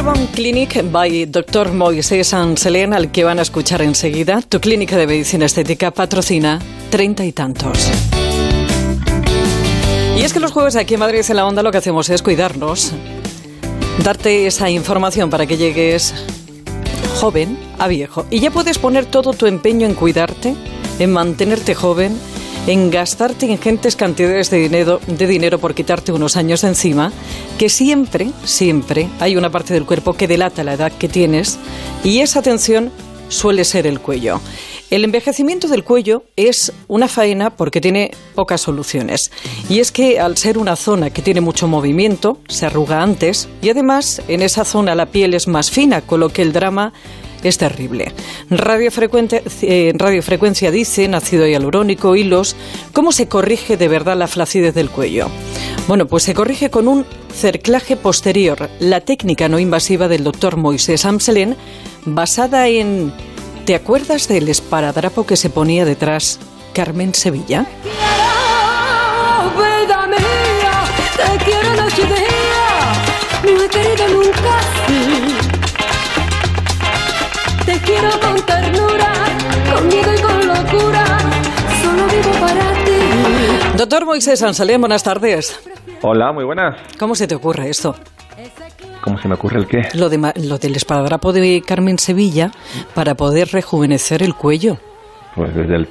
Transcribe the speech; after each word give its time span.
Urban 0.00 0.28
Clinic 0.28 0.82
by 0.90 1.26
Dr. 1.26 1.72
Moisés 1.72 2.32
Anselén, 2.32 2.94
al 2.94 3.12
que 3.12 3.22
van 3.22 3.38
a 3.38 3.42
escuchar 3.42 3.82
enseguida. 3.82 4.40
Tu 4.40 4.58
clínica 4.58 4.96
de 4.96 5.06
medicina 5.06 5.44
estética 5.44 5.90
patrocina 5.90 6.58
treinta 6.88 7.22
y 7.26 7.32
tantos. 7.32 7.90
Y 10.16 10.22
es 10.22 10.32
que 10.32 10.40
los 10.40 10.52
jueves 10.52 10.76
aquí 10.76 10.94
en 10.94 11.00
Madrid 11.00 11.22
en 11.28 11.36
la 11.36 11.44
Onda 11.44 11.62
lo 11.62 11.70
que 11.70 11.76
hacemos 11.76 12.08
es 12.08 12.22
cuidarnos, 12.22 12.92
darte 14.02 14.46
esa 14.46 14.70
información 14.70 15.28
para 15.28 15.44
que 15.44 15.58
llegues 15.58 16.14
joven 17.20 17.58
a 17.78 17.86
viejo. 17.86 18.24
Y 18.30 18.40
ya 18.40 18.50
puedes 18.50 18.78
poner 18.78 19.04
todo 19.04 19.34
tu 19.34 19.44
empeño 19.44 19.86
en 19.86 19.92
cuidarte, 19.92 20.54
en 20.98 21.12
mantenerte 21.12 21.74
joven 21.74 22.18
en 22.66 22.90
gastarte 22.90 23.46
ingentes 23.46 23.96
cantidades 23.96 24.50
de 24.50 25.26
dinero, 25.26 25.58
por 25.58 25.74
quitarte 25.74 26.12
unos 26.12 26.36
años 26.36 26.62
de 26.62 26.68
encima, 26.68 27.12
que 27.58 27.68
siempre, 27.68 28.30
siempre 28.44 29.08
hay 29.18 29.36
una 29.36 29.50
parte 29.50 29.74
del 29.74 29.86
cuerpo 29.86 30.14
que 30.14 30.28
delata 30.28 30.64
la 30.64 30.74
edad 30.74 30.92
que 30.92 31.08
tienes 31.08 31.58
y 32.04 32.20
esa 32.20 32.40
atención 32.40 32.90
suele 33.28 33.64
ser 33.64 33.86
el 33.86 34.00
cuello. 34.00 34.40
El 34.90 35.04
envejecimiento 35.04 35.68
del 35.68 35.84
cuello 35.84 36.24
es 36.34 36.72
una 36.88 37.06
faena 37.06 37.50
porque 37.50 37.80
tiene 37.80 38.10
pocas 38.34 38.60
soluciones. 38.60 39.30
Y 39.68 39.78
es 39.78 39.92
que 39.92 40.18
al 40.18 40.36
ser 40.36 40.58
una 40.58 40.74
zona 40.74 41.10
que 41.10 41.22
tiene 41.22 41.40
mucho 41.40 41.68
movimiento, 41.68 42.40
se 42.48 42.66
arruga 42.66 43.00
antes 43.00 43.48
y 43.62 43.70
además 43.70 44.20
en 44.26 44.42
esa 44.42 44.64
zona 44.64 44.96
la 44.96 45.06
piel 45.06 45.34
es 45.34 45.46
más 45.46 45.70
fina, 45.70 46.00
con 46.00 46.18
lo 46.18 46.30
que 46.30 46.42
el 46.42 46.52
drama 46.52 46.92
es 47.42 47.58
terrible. 47.58 48.12
Eh, 48.50 49.92
radiofrecuencia 49.94 50.70
dice, 50.70 51.08
nacido 51.08 51.46
hialurónico, 51.46 52.16
hilos, 52.16 52.56
¿cómo 52.92 53.12
se 53.12 53.28
corrige 53.28 53.76
de 53.76 53.88
verdad 53.88 54.16
la 54.16 54.28
flacidez 54.28 54.74
del 54.74 54.90
cuello? 54.90 55.28
Bueno, 55.88 56.06
pues 56.06 56.24
se 56.24 56.34
corrige 56.34 56.70
con 56.70 56.88
un 56.88 57.06
cerclaje 57.34 57.96
posterior, 57.96 58.68
la 58.78 59.00
técnica 59.00 59.48
no 59.48 59.58
invasiva 59.58 60.08
del 60.08 60.24
doctor 60.24 60.56
Moisés 60.56 61.04
Amselén, 61.04 61.56
basada 62.04 62.68
en... 62.68 63.12
¿Te 63.64 63.74
acuerdas 63.74 64.26
del 64.26 64.48
esparadrapo 64.48 65.26
que 65.26 65.36
se 65.36 65.50
ponía 65.50 65.84
detrás 65.84 66.40
Carmen 66.72 67.14
Sevilla? 67.14 67.66
Quiero, 71.44 71.74
no 71.74 73.62
he 73.62 73.68
querido 73.68 74.08
nunca 74.08 75.29
Doctor 83.80 84.04
Moisés 84.04 84.42
Ansalén, 84.42 84.78
buenas 84.78 85.02
tardes. 85.02 85.58
Hola, 86.02 86.32
muy 86.32 86.44
buenas. 86.44 86.76
¿Cómo 86.98 87.14
se 87.14 87.26
te 87.26 87.34
ocurre 87.34 87.70
esto? 87.70 87.94
¿Cómo 89.00 89.18
se 89.18 89.26
me 89.26 89.36
ocurre 89.36 89.58
el 89.58 89.66
qué? 89.66 89.88
Lo, 89.94 90.10
de, 90.10 90.18
lo 90.18 90.58
del 90.58 90.76
esparadrapo 90.76 91.32
de 91.32 91.62
Carmen 91.66 91.98
Sevilla 91.98 92.50
para 92.94 93.14
poder 93.14 93.48
rejuvenecer 93.48 94.22
el 94.22 94.34
cuello. 94.34 94.76
Pues 95.34 95.54
desde 95.54 95.76
el 95.76 95.86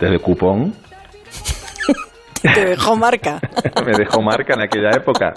Te 2.53 2.65
dejó 2.65 2.95
marca. 2.95 3.39
Me 3.85 3.91
dejó 3.97 4.21
marca 4.21 4.53
en 4.53 4.61
aquella 4.61 4.91
época. 4.91 5.33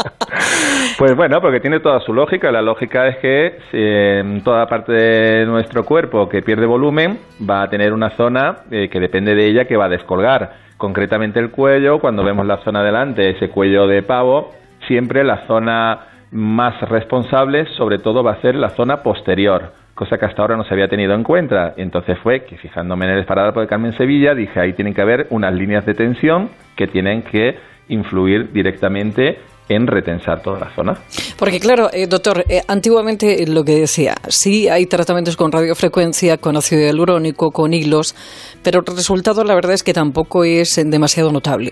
Pues 0.99 1.17
bueno, 1.17 1.41
porque 1.41 1.61
tiene 1.61 1.81
toda 1.81 2.01
su 2.01 2.13
lógica. 2.13 2.53
La 2.53 2.63
lógica 2.63 3.09
es 3.09 3.19
que 3.19 3.59
en 3.73 4.43
toda 4.45 4.67
parte 4.67 4.93
de 4.93 5.47
nuestro 5.47 5.85
cuerpo 5.85 6.29
que 6.29 6.43
pierde 6.43 6.67
volumen 6.67 7.19
va 7.49 7.63
a 7.63 7.69
tener 7.69 7.93
una 7.93 8.11
zona 8.17 8.59
eh, 8.71 8.89
que 8.89 9.01
depende 9.01 9.35
de 9.35 9.47
ella 9.47 9.65
que 9.65 9.77
va 9.77 9.87
a 9.87 9.89
descolgar. 9.89 10.53
Concretamente 10.77 11.41
el 11.41 11.51
cuello, 11.51 11.99
cuando 11.99 12.25
vemos 12.25 12.47
la 12.47 12.59
zona 12.59 12.83
delante, 12.83 13.31
ese 13.31 13.49
cuello 13.49 13.87
de 13.87 14.03
pavo, 14.03 14.53
siempre 14.87 15.25
la 15.25 15.47
zona 15.47 16.07
más 16.31 16.81
responsable 16.89 17.67
sobre 17.77 17.99
todo 17.99 18.23
va 18.23 18.33
a 18.33 18.41
ser 18.41 18.55
la 18.55 18.71
zona 18.71 19.03
posterior 19.03 19.82
cosa 19.95 20.17
que 20.19 20.27
hasta 20.27 20.43
ahora 20.43 20.57
no 20.57 20.65
se 20.65 20.75
había 20.75 20.89
tenido 20.89 21.15
en 21.15 21.23
cuenta. 21.23 21.75
Entonces 21.77 22.19
fue 22.23 22.45
que 22.45 22.57
fijándome 22.57 23.07
en 23.07 23.13
el 23.13 23.21
esparadrapo 23.21 23.61
de 23.61 23.67
Carmen 23.67 23.97
Sevilla, 23.97 24.35
dije 24.35 24.61
ahí 24.61 24.73
tienen 24.73 24.95
que 24.95 25.03
haber 25.03 25.27
unas 25.31 25.55
líneas 25.55 25.85
de 25.87 25.95
tensión 25.95 26.51
que 26.77 26.87
tienen 26.87 27.23
que 27.23 27.57
influir 27.89 28.53
directamente 28.53 29.39
en 29.69 29.87
retensar 29.87 30.43
toda 30.43 30.59
la 30.59 30.75
zona. 30.75 30.95
Porque 31.39 31.61
claro, 31.61 31.89
eh, 31.93 32.07
doctor, 32.07 32.45
eh, 32.49 32.63
antiguamente 32.69 33.47
lo 33.47 33.65
que 33.65 33.81
decía, 33.81 34.15
sí 34.29 34.69
hay 34.69 34.87
tratamientos 34.87 35.37
con 35.37 35.53
radiofrecuencia, 35.53 36.37
con 36.39 36.57
ácido 36.57 36.83
hialurónico, 36.83 37.51
con 37.51 37.73
hilos, 37.73 38.15
pero 38.63 38.81
el 38.81 38.97
resultado 38.97 39.45
la 39.45 39.55
verdad 39.55 39.73
es 39.73 39.83
que 39.83 39.93
tampoco 39.93 40.45
es 40.45 40.81
demasiado 40.85 41.33
notable. 41.33 41.71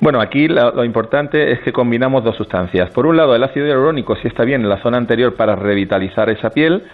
Bueno, 0.00 0.20
aquí 0.20 0.48
lo, 0.48 0.82
importante 0.82 1.52
es 1.52 1.60
que 1.60 1.72
combinamos 1.72 2.24
dos 2.24 2.34
sustancias. 2.36 2.90
Por 2.90 3.06
un 3.06 3.18
lado, 3.18 3.36
el 3.36 3.44
ácido 3.44 3.66
hialurónico 3.66 4.16
sí 4.16 4.28
está 4.28 4.44
bien 4.44 4.62
en 4.62 4.70
la 4.70 4.82
zona 4.82 4.96
anterior 4.96 5.34
para 5.34 5.56
revitalizar 5.56 6.30
esa 6.30 6.50
piel, 6.50 6.84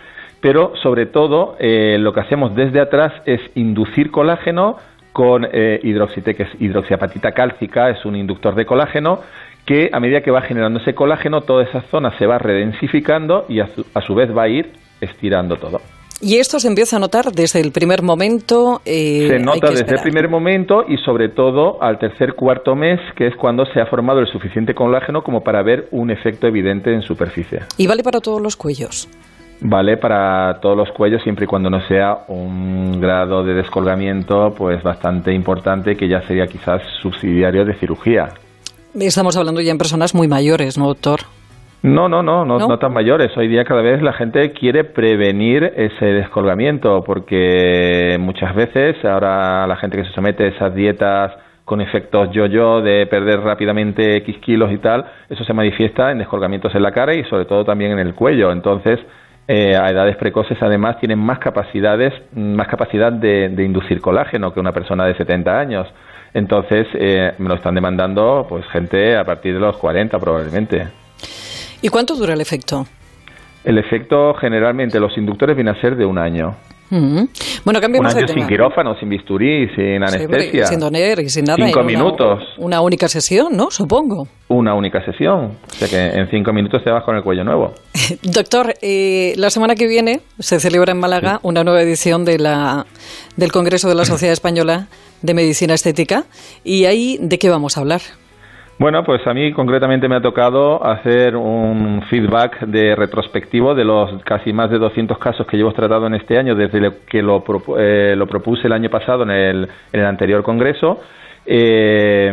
pero 0.40 0.72
sobre 0.82 1.06
todo 1.06 1.56
eh, 1.60 1.98
lo 2.00 2.12
que 2.12 2.20
hacemos 2.20 2.56
desde 2.56 2.80
atrás 2.80 3.12
es 3.24 3.40
inducir 3.54 4.10
colágeno 4.10 4.78
con 5.12 5.46
eh, 5.50 5.80
que 5.82 6.42
es 6.42 6.60
hidroxiapatita 6.60 7.32
cálcica, 7.32 7.90
es 7.90 8.04
un 8.04 8.16
inductor 8.16 8.54
de 8.54 8.66
colágeno, 8.66 9.20
que 9.64 9.88
a 9.92 10.00
medida 10.00 10.20
que 10.20 10.30
va 10.30 10.42
generando 10.42 10.80
ese 10.80 10.94
colágeno, 10.94 11.40
toda 11.40 11.62
esa 11.62 11.82
zona 11.82 12.10
se 12.18 12.26
va 12.26 12.38
redensificando 12.38 13.46
y 13.48 13.60
a 13.60 13.68
su, 13.68 14.14
vez 14.14 14.36
va 14.36 14.42
a 14.42 14.48
ir 14.48 14.72
estirando 15.00 15.56
todo. 15.56 15.80
¿Y 16.20 16.36
esto 16.36 16.58
se 16.58 16.68
empieza 16.68 16.96
a 16.96 16.98
notar 16.98 17.32
desde 17.32 17.60
el 17.60 17.72
primer 17.72 18.02
momento? 18.02 18.80
Eh, 18.86 19.26
se 19.28 19.38
nota 19.38 19.70
desde 19.70 19.94
el 19.94 20.00
primer 20.00 20.28
momento 20.28 20.84
y 20.88 20.96
sobre 20.98 21.28
todo 21.28 21.82
al 21.82 21.98
tercer 21.98 22.34
cuarto 22.34 22.74
mes, 22.74 22.98
que 23.16 23.26
es 23.26 23.36
cuando 23.36 23.66
se 23.66 23.80
ha 23.80 23.86
formado 23.86 24.20
el 24.20 24.26
suficiente 24.26 24.74
colágeno 24.74 25.22
como 25.22 25.42
para 25.42 25.62
ver 25.62 25.88
un 25.90 26.10
efecto 26.10 26.46
evidente 26.46 26.92
en 26.92 27.02
superficie. 27.02 27.60
¿Y 27.76 27.86
vale 27.86 28.02
para 28.02 28.20
todos 28.20 28.40
los 28.40 28.56
cuellos? 28.56 29.08
Vale 29.60 29.96
para 29.96 30.58
todos 30.60 30.76
los 30.76 30.90
cuellos 30.92 31.22
siempre 31.22 31.44
y 31.44 31.48
cuando 31.48 31.70
no 31.70 31.86
sea 31.86 32.24
un 32.28 32.98
grado 33.00 33.42
de 33.42 33.54
descolgamiento 33.54 34.54
pues 34.56 34.82
bastante 34.82 35.32
importante 35.32 35.96
que 35.96 36.08
ya 36.08 36.26
sería 36.26 36.46
quizás 36.46 36.82
subsidiario 37.02 37.64
de 37.64 37.74
cirugía. 37.74 38.28
Estamos 38.94 39.36
hablando 39.36 39.60
ya 39.60 39.70
en 39.70 39.78
personas 39.78 40.14
muy 40.14 40.28
mayores, 40.28 40.78
¿no, 40.78 40.86
doctor? 40.86 41.20
No, 41.86 42.08
no, 42.08 42.20
no, 42.20 42.44
no, 42.44 42.58
no, 42.58 42.78
tan 42.80 42.92
mayores. 42.92 43.36
Hoy 43.36 43.46
día 43.46 43.64
cada 43.64 43.80
vez 43.80 44.02
la 44.02 44.12
gente 44.12 44.50
quiere 44.50 44.82
prevenir 44.82 45.72
ese 45.76 46.06
descolgamiento 46.06 47.04
porque 47.04 48.16
muchas 48.18 48.56
veces 48.56 48.96
ahora 49.04 49.68
la 49.68 49.76
gente 49.76 49.96
que 49.96 50.04
se 50.04 50.10
somete 50.10 50.42
a 50.42 50.46
esas 50.48 50.74
dietas 50.74 51.32
con 51.64 51.80
efectos 51.80 52.30
yo-yo 52.32 52.82
de 52.82 53.06
perder 53.06 53.38
rápidamente 53.38 54.16
X 54.16 54.36
kilos 54.38 54.72
y 54.72 54.78
tal, 54.78 55.04
eso 55.30 55.44
se 55.44 55.52
manifiesta 55.52 56.10
en 56.10 56.18
descolgamientos 56.18 56.74
en 56.74 56.82
la 56.82 56.90
cara 56.90 57.14
y 57.14 57.22
sobre 57.24 57.44
todo 57.44 57.64
también 57.64 57.92
en 57.92 58.00
el 58.00 58.16
cuello. 58.16 58.50
Entonces, 58.50 58.98
eh, 59.46 59.76
a 59.76 59.88
edades 59.88 60.16
precoces 60.16 60.60
además 60.60 60.98
tienen 60.98 61.20
más 61.20 61.38
capacidades, 61.38 62.12
más 62.34 62.66
capacidad 62.66 63.12
de, 63.12 63.46
inducir 63.64 64.00
colágeno 64.00 64.52
que 64.52 64.58
una 64.58 64.72
persona 64.72 65.06
de 65.06 65.14
70 65.14 65.56
años. 65.56 65.86
Entonces 66.34 66.88
eh, 66.94 67.32
me 67.38 67.48
lo 67.48 67.54
están 67.54 67.76
demandando 67.76 68.44
pues 68.48 68.66
gente 68.72 69.16
a 69.16 69.22
partir 69.22 69.54
de 69.54 69.60
los 69.60 69.76
40 69.76 70.18
probablemente. 70.18 71.05
¿Y 71.82 71.88
cuánto 71.88 72.14
dura 72.16 72.34
el 72.34 72.40
efecto? 72.40 72.86
El 73.64 73.78
efecto 73.78 74.34
generalmente 74.34 75.00
los 75.00 75.16
inductores 75.18 75.56
viene 75.56 75.70
a 75.72 75.80
ser 75.80 75.96
de 75.96 76.04
un 76.04 76.18
año. 76.18 76.56
Bueno, 76.88 77.80
cambiamos 77.80 78.14
Un 78.14 78.18
año 78.18 78.28
sin 78.28 78.46
quirófano, 78.46 78.96
sin 78.98 79.08
bisturí, 79.08 79.68
sin 79.74 80.02
anestesia. 80.04 80.66
sin 80.66 80.78
doner 80.78 81.18
y 81.18 81.28
sin 81.28 81.44
nada. 81.44 81.64
Cinco 81.66 81.82
minutos. 81.82 82.44
Una 82.58 82.80
única 82.80 83.08
sesión, 83.08 83.56
¿no? 83.56 83.70
Supongo. 83.70 84.28
Una 84.48 84.74
única 84.74 85.04
sesión. 85.04 85.58
O 85.66 85.74
sea 85.74 85.88
que 85.88 86.16
en 86.16 86.30
cinco 86.30 86.52
minutos 86.52 86.84
te 86.84 86.90
vas 86.90 87.02
con 87.02 87.16
el 87.16 87.22
cuello 87.22 87.42
nuevo. 87.42 87.74
Doctor, 88.22 88.74
eh, 88.82 89.34
la 89.36 89.50
semana 89.50 89.74
que 89.74 89.88
viene 89.88 90.20
se 90.38 90.60
celebra 90.60 90.92
en 90.92 91.00
Málaga 91.00 91.40
una 91.42 91.64
nueva 91.64 91.82
edición 91.82 92.24
de 92.24 92.38
la, 92.38 92.86
del 93.36 93.50
Congreso 93.50 93.88
de 93.88 93.96
la 93.96 94.04
Sociedad 94.04 94.32
Española 94.32 94.86
de 95.22 95.34
Medicina 95.34 95.74
Estética. 95.74 96.24
¿Y 96.62 96.84
ahí 96.84 97.18
de 97.20 97.38
qué 97.38 97.50
vamos 97.50 97.76
a 97.76 97.80
hablar? 97.80 98.00
Bueno, 98.78 99.04
pues 99.04 99.26
a 99.26 99.32
mí 99.32 99.52
concretamente 99.52 100.06
me 100.06 100.16
ha 100.16 100.20
tocado 100.20 100.84
hacer 100.84 101.34
un 101.34 102.02
feedback 102.10 102.60
de 102.66 102.94
retrospectivo 102.94 103.74
de 103.74 103.86
los 103.86 104.22
casi 104.22 104.52
más 104.52 104.70
de 104.70 104.78
200 104.78 105.16
casos 105.16 105.46
que 105.46 105.56
llevo 105.56 105.72
tratado 105.72 106.06
en 106.06 106.14
este 106.14 106.36
año 106.36 106.54
desde 106.54 106.90
que 107.08 107.22
lo, 107.22 107.42
eh, 107.78 108.14
lo 108.14 108.26
propuse 108.26 108.66
el 108.66 108.74
año 108.74 108.90
pasado 108.90 109.22
en 109.22 109.30
el, 109.30 109.68
en 109.92 110.00
el 110.00 110.04
anterior 110.04 110.42
congreso. 110.42 111.00
Eh, 111.46 112.30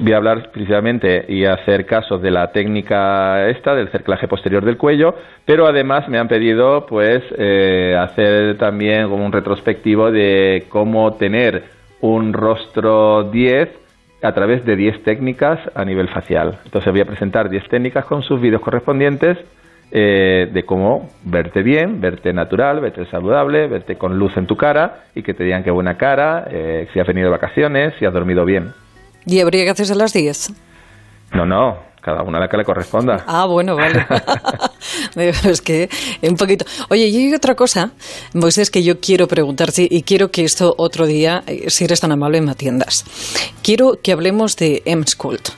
voy 0.00 0.12
a 0.12 0.16
hablar 0.16 0.50
precisamente 0.52 1.24
y 1.28 1.44
hacer 1.44 1.86
casos 1.86 2.22
de 2.22 2.30
la 2.30 2.52
técnica 2.52 3.48
esta 3.48 3.74
del 3.74 3.88
cerclaje 3.88 4.28
posterior 4.28 4.64
del 4.64 4.76
cuello, 4.76 5.16
pero 5.44 5.66
además 5.66 6.08
me 6.08 6.18
han 6.18 6.28
pedido 6.28 6.86
pues 6.86 7.20
eh, 7.36 7.96
hacer 7.98 8.58
también 8.58 9.08
como 9.08 9.26
un 9.26 9.32
retrospectivo 9.32 10.12
de 10.12 10.66
cómo 10.68 11.14
tener 11.14 11.64
un 12.00 12.32
rostro 12.32 13.24
10 13.24 13.83
a 14.24 14.32
través 14.32 14.64
de 14.64 14.74
10 14.74 15.02
técnicas 15.04 15.60
a 15.74 15.84
nivel 15.84 16.08
facial. 16.08 16.58
Entonces 16.64 16.90
voy 16.90 17.02
a 17.02 17.04
presentar 17.04 17.50
10 17.50 17.68
técnicas 17.68 18.04
con 18.06 18.22
sus 18.22 18.40
vídeos 18.40 18.62
correspondientes 18.62 19.38
eh, 19.90 20.48
de 20.52 20.64
cómo 20.64 21.10
verte 21.24 21.62
bien, 21.62 22.00
verte 22.00 22.32
natural, 22.32 22.80
verte 22.80 23.04
saludable, 23.06 23.68
verte 23.68 23.96
con 23.96 24.18
luz 24.18 24.36
en 24.36 24.46
tu 24.46 24.56
cara 24.56 25.04
y 25.14 25.22
que 25.22 25.34
te 25.34 25.44
digan 25.44 25.62
qué 25.62 25.70
buena 25.70 25.96
cara, 25.96 26.48
eh, 26.50 26.88
si 26.92 27.00
has 27.00 27.06
venido 27.06 27.26
de 27.26 27.32
vacaciones, 27.32 27.94
si 27.98 28.06
has 28.06 28.12
dormido 28.12 28.44
bien. 28.44 28.72
¿Y 29.26 29.40
habría 29.40 29.64
que 29.64 29.70
hacerse 29.70 29.94
las 29.94 30.12
10? 30.12 30.52
No, 31.34 31.44
no. 31.44 31.78
Cada 32.04 32.22
una 32.22 32.38
la 32.38 32.48
que 32.48 32.58
le 32.58 32.64
corresponda. 32.64 33.24
Ah, 33.26 33.46
bueno, 33.46 33.76
vale. 33.76 34.06
es 35.16 35.62
que 35.62 35.88
un 36.22 36.36
poquito. 36.36 36.66
Oye, 36.90 37.06
y 37.06 37.16
hay 37.16 37.34
otra 37.34 37.54
cosa, 37.54 37.92
Moisés, 38.34 38.70
que 38.70 38.82
yo 38.82 39.00
quiero 39.00 39.26
preguntarte 39.26 39.88
y 39.90 40.02
quiero 40.02 40.30
que 40.30 40.44
esto 40.44 40.74
otro 40.76 41.06
día, 41.06 41.42
eh, 41.46 41.70
si 41.70 41.84
eres 41.84 42.00
tan 42.00 42.12
amable, 42.12 42.42
me 42.42 42.50
atiendas. 42.50 43.04
Quiero 43.62 43.98
que 44.02 44.12
hablemos 44.12 44.56
de 44.56 44.82
M-Sculpt. 44.84 45.48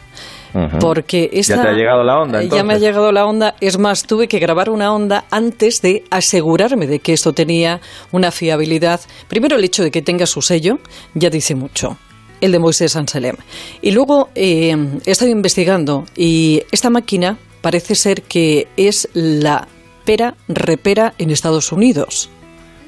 Porque 0.80 1.28
esta, 1.34 1.56
ya 1.56 1.62
te 1.62 1.68
ha 1.68 1.72
llegado 1.72 2.02
la 2.02 2.18
onda. 2.18 2.42
Ya 2.42 2.64
me 2.64 2.72
ha 2.72 2.78
llegado 2.78 3.12
la 3.12 3.26
onda. 3.26 3.56
Es 3.60 3.76
más, 3.76 4.04
tuve 4.06 4.26
que 4.26 4.38
grabar 4.38 4.70
una 4.70 4.90
onda 4.90 5.24
antes 5.30 5.82
de 5.82 6.04
asegurarme 6.10 6.86
de 6.86 7.00
que 7.00 7.12
esto 7.12 7.34
tenía 7.34 7.82
una 8.10 8.30
fiabilidad. 8.30 9.00
Primero, 9.28 9.56
el 9.56 9.64
hecho 9.64 9.82
de 9.82 9.90
que 9.90 10.00
tenga 10.00 10.24
su 10.24 10.40
sello 10.40 10.78
ya 11.12 11.28
dice 11.28 11.54
mucho 11.54 11.98
el 12.40 12.52
de 12.52 12.58
Moisés 12.58 12.96
Anselem. 12.96 13.36
Y 13.82 13.92
luego 13.92 14.28
eh, 14.34 14.74
he 15.04 15.10
estado 15.10 15.30
investigando 15.30 16.04
y 16.16 16.62
esta 16.72 16.90
máquina 16.90 17.36
parece 17.62 17.94
ser 17.94 18.22
que 18.22 18.68
es 18.76 19.08
la 19.14 19.66
pera 20.04 20.34
repera 20.48 21.14
en 21.18 21.30
Estados 21.30 21.72
Unidos. 21.72 22.30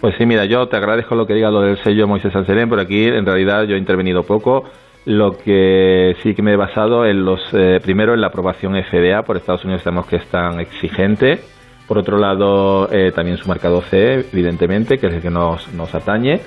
Pues 0.00 0.14
sí, 0.16 0.24
mira, 0.26 0.44
yo 0.44 0.68
te 0.68 0.76
agradezco 0.76 1.16
lo 1.16 1.26
que 1.26 1.34
diga 1.34 1.50
lo 1.50 1.62
del 1.62 1.82
sello 1.82 2.06
Moisés 2.06 2.34
Anselem, 2.34 2.68
pero 2.70 2.82
aquí 2.82 3.06
en 3.06 3.26
realidad 3.26 3.64
yo 3.64 3.74
he 3.74 3.78
intervenido 3.78 4.22
poco. 4.22 4.64
Lo 5.04 5.36
que 5.36 6.14
sí 6.22 6.34
que 6.34 6.42
me 6.42 6.52
he 6.52 6.56
basado 6.56 7.04
en 7.04 7.24
los, 7.24 7.40
eh, 7.52 7.80
primero 7.82 8.14
en 8.14 8.20
la 8.20 8.28
aprobación 8.28 8.74
FDA 8.74 9.22
por 9.22 9.36
Estados 9.36 9.64
Unidos, 9.64 9.82
sabemos 9.82 10.06
que 10.06 10.16
es 10.16 10.26
tan 10.26 10.60
exigente. 10.60 11.40
Por 11.88 11.98
otro 11.98 12.18
lado, 12.18 12.88
eh, 12.92 13.10
también 13.12 13.38
su 13.38 13.48
marcado 13.48 13.80
C, 13.80 14.26
evidentemente, 14.32 14.98
que 14.98 15.06
es 15.06 15.14
el 15.14 15.22
que 15.22 15.30
nos, 15.30 15.72
nos 15.72 15.94
atañe 15.94 16.40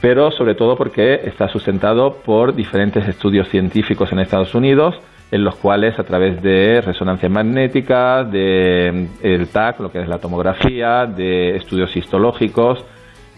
pero 0.00 0.30
sobre 0.30 0.54
todo 0.54 0.76
porque 0.76 1.20
está 1.24 1.48
sustentado 1.48 2.14
por 2.24 2.54
diferentes 2.54 3.06
estudios 3.08 3.48
científicos 3.48 4.12
en 4.12 4.20
Estados 4.20 4.54
Unidos, 4.54 4.94
en 5.30 5.44
los 5.44 5.56
cuales 5.56 5.98
a 5.98 6.04
través 6.04 6.40
de 6.42 6.80
resonancias 6.80 7.30
magnéticas, 7.30 8.30
de 8.30 9.08
el 9.22 9.48
TAC, 9.48 9.80
lo 9.80 9.90
que 9.90 10.00
es 10.00 10.08
la 10.08 10.18
tomografía, 10.18 11.06
de 11.06 11.56
estudios 11.56 11.94
histológicos 11.96 12.84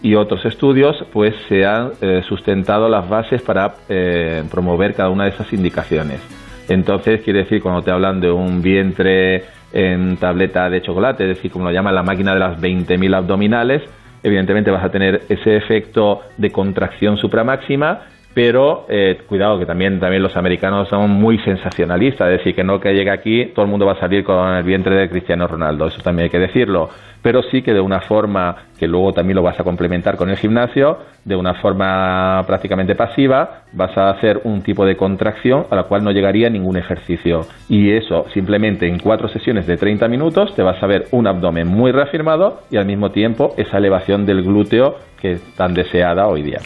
y 0.01 0.15
otros 0.15 0.45
estudios, 0.45 1.03
pues 1.11 1.35
se 1.49 1.65
han 1.65 1.91
eh, 2.01 2.21
sustentado 2.27 2.87
las 2.87 3.07
bases 3.09 3.41
para 3.41 3.75
eh, 3.89 4.43
promover 4.49 4.93
cada 4.93 5.09
una 5.09 5.25
de 5.25 5.31
esas 5.31 5.51
indicaciones. 5.53 6.21
Entonces, 6.69 7.21
quiere 7.21 7.39
decir, 7.39 7.61
cuando 7.61 7.81
te 7.81 7.91
hablan 7.91 8.21
de 8.21 8.31
un 8.31 8.61
vientre 8.61 9.43
en 9.73 10.17
tableta 10.17 10.69
de 10.69 10.81
chocolate, 10.81 11.23
es 11.23 11.35
decir, 11.35 11.51
como 11.51 11.65
lo 11.65 11.71
llaman 11.71 11.93
la 11.93 12.03
máquina 12.03 12.33
de 12.33 12.39
las 12.39 12.59
20.000 12.59 13.15
abdominales, 13.15 13.83
evidentemente 14.23 14.71
vas 14.71 14.83
a 14.83 14.89
tener 14.89 15.21
ese 15.29 15.55
efecto 15.55 16.21
de 16.37 16.51
contracción 16.51 17.17
supramáxima, 17.17 18.01
pero 18.33 18.85
eh, 18.87 19.19
cuidado 19.27 19.59
que 19.59 19.65
también, 19.65 19.99
también 19.99 20.23
los 20.23 20.37
americanos 20.37 20.87
son 20.87 21.09
muy 21.09 21.37
sensacionalistas, 21.39 22.29
es 22.29 22.37
decir, 22.37 22.55
que 22.55 22.63
no 22.63 22.79
que 22.79 22.93
llegue 22.93 23.11
aquí 23.11 23.47
todo 23.47 23.65
el 23.65 23.71
mundo 23.71 23.85
va 23.85 23.93
a 23.93 23.99
salir 23.99 24.23
con 24.23 24.53
el 24.53 24.63
vientre 24.63 24.95
de 24.95 25.09
Cristiano 25.09 25.47
Ronaldo, 25.47 25.87
eso 25.87 26.01
también 26.01 26.25
hay 26.25 26.29
que 26.29 26.39
decirlo, 26.39 26.89
pero 27.21 27.43
sí 27.43 27.61
que 27.61 27.73
de 27.73 27.81
una 27.81 27.99
forma 28.01 28.55
que 28.81 28.87
luego 28.87 29.13
también 29.13 29.35
lo 29.35 29.43
vas 29.43 29.59
a 29.59 29.63
complementar 29.63 30.17
con 30.17 30.31
el 30.31 30.37
gimnasio, 30.37 30.97
de 31.23 31.35
una 31.35 31.53
forma 31.61 32.41
prácticamente 32.47 32.95
pasiva, 32.95 33.61
vas 33.73 33.95
a 33.95 34.09
hacer 34.09 34.41
un 34.43 34.63
tipo 34.63 34.87
de 34.87 34.97
contracción 34.97 35.67
a 35.69 35.75
la 35.75 35.83
cual 35.83 36.03
no 36.03 36.09
llegaría 36.09 36.49
ningún 36.49 36.77
ejercicio. 36.77 37.41
Y 37.69 37.91
eso, 37.91 38.25
simplemente 38.33 38.87
en 38.87 38.97
cuatro 38.97 39.27
sesiones 39.27 39.67
de 39.67 39.77
30 39.77 40.07
minutos, 40.07 40.55
te 40.55 40.63
vas 40.63 40.81
a 40.81 40.87
ver 40.87 41.05
un 41.11 41.27
abdomen 41.27 41.67
muy 41.67 41.91
reafirmado 41.91 42.61
y 42.71 42.77
al 42.77 42.87
mismo 42.87 43.11
tiempo 43.11 43.53
esa 43.55 43.77
elevación 43.77 44.25
del 44.25 44.41
glúteo 44.41 44.95
que 45.21 45.33
es 45.33 45.41
tan 45.55 45.75
deseada 45.75 46.27
hoy 46.27 46.41
día. 46.41 46.57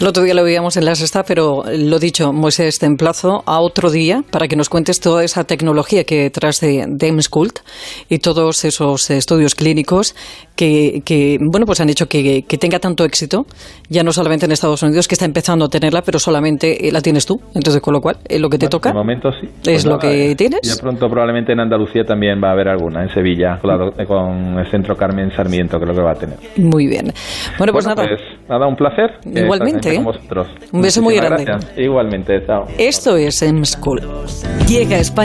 El 0.00 0.06
otro 0.06 0.22
día 0.22 0.34
lo 0.34 0.44
veíamos 0.44 0.76
en 0.76 0.84
la 0.84 0.94
sexta, 0.94 1.24
pero 1.24 1.64
lo 1.66 1.98
dicho, 1.98 2.32
Moisés, 2.32 2.78
te 2.78 2.86
emplazo 2.86 3.42
a 3.46 3.60
otro 3.60 3.90
día 3.90 4.22
para 4.30 4.46
que 4.46 4.54
nos 4.54 4.68
cuentes 4.68 5.00
toda 5.00 5.24
esa 5.24 5.44
tecnología 5.44 6.04
que 6.04 6.30
tras 6.30 6.60
de 6.60 7.24
Cult 7.30 7.58
y 8.08 8.18
todos 8.18 8.64
esos 8.64 9.10
estudios 9.10 9.54
clínicos 9.54 10.14
que, 10.56 11.02
que 11.04 11.38
bueno, 11.40 11.63
pues 11.66 11.80
han 11.80 11.88
hecho 11.88 12.06
que, 12.06 12.44
que, 12.46 12.58
tenga 12.58 12.78
tanto 12.78 13.04
éxito, 13.04 13.46
ya 13.88 14.02
no 14.02 14.12
solamente 14.12 14.46
en 14.46 14.52
Estados 14.52 14.82
Unidos, 14.82 15.08
que 15.08 15.14
está 15.14 15.24
empezando 15.24 15.66
a 15.66 15.68
tenerla, 15.68 16.02
pero 16.02 16.18
solamente 16.18 16.88
eh, 16.88 16.92
la 16.92 17.00
tienes 17.00 17.26
tú. 17.26 17.40
Entonces, 17.54 17.80
con 17.80 17.94
lo 17.94 18.00
cual, 18.00 18.16
es 18.28 18.40
lo 18.40 18.48
que 18.48 18.58
te 18.58 18.68
toca. 18.68 18.90
De 18.90 18.94
momento 18.94 19.30
sí. 19.32 19.46
Es 19.46 19.62
pues 19.62 19.86
lo 19.86 19.98
que 19.98 20.30
eh, 20.30 20.34
tienes. 20.34 20.60
Ya 20.62 20.80
pronto, 20.80 21.08
probablemente 21.08 21.52
en 21.52 21.60
Andalucía 21.60 22.04
también 22.04 22.40
va 22.42 22.48
a 22.48 22.52
haber 22.52 22.68
alguna, 22.68 23.02
en 23.02 23.08
Sevilla, 23.10 23.58
con 23.60 24.58
el 24.58 24.66
Centro 24.70 24.96
Carmen 24.96 25.30
Sarmiento, 25.30 25.78
que 25.78 25.84
es 25.84 25.88
lo 25.88 25.94
que 25.94 26.02
va 26.02 26.12
a 26.12 26.14
tener. 26.14 26.38
Muy 26.56 26.86
bien. 26.86 27.12
Bueno, 27.58 27.72
pues 27.72 27.86
nada. 27.86 28.04
Pues, 28.06 28.20
nada, 28.48 28.66
un 28.66 28.76
placer. 28.76 29.10
Igualmente. 29.24 30.02
Un 30.72 30.80
beso 30.80 31.02
muy 31.02 31.16
grande. 31.16 31.44
Igualmente, 31.76 32.44
chao. 32.46 32.66
Esto 32.78 33.16
es 33.16 33.42
M 33.42 33.64
School. 33.64 34.00
Llega 34.68 34.96
a 34.96 35.00
España 35.00 35.24